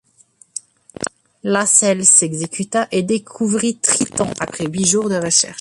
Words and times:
Lassell 1.43 2.03
s'exécuta 2.05 2.87
et 2.91 3.03
découvrit 3.03 3.77
Triton 3.77 4.33
après 4.39 4.65
huit 4.65 4.85
jours 4.87 5.09
de 5.09 5.15
recherches. 5.23 5.45